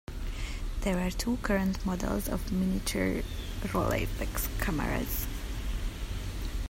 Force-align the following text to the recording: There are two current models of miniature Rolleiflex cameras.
There 0.79 0.97
are 1.05 1.11
two 1.11 1.37
current 1.43 1.85
models 1.85 2.27
of 2.27 2.51
miniature 2.51 3.21
Rolleiflex 3.65 4.47
cameras. 4.59 5.27